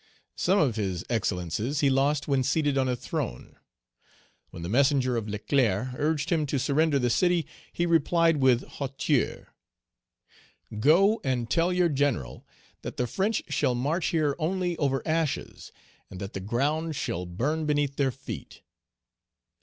[0.35, 3.59] Some of his excellences he lost when seated on a throne.
[4.49, 9.53] When the messenger of Leclerc urged him to surrender the city, he replied with hauteur,
[10.79, 12.43] "Go and tell your General
[12.81, 15.71] that the French shall march here only over ashes,
[16.09, 18.63] and that the ground shall burn beneath their feet."